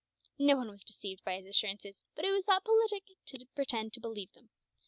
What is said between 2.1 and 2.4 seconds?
but it